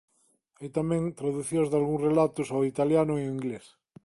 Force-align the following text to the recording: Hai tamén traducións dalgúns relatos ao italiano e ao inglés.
Hai 0.59 0.69
tamén 0.77 1.15
traducións 1.19 1.69
dalgúns 1.71 2.03
relatos 2.07 2.47
ao 2.49 2.67
italiano 2.71 3.13
e 3.15 3.23
ao 3.23 3.31
inglés. 3.37 3.65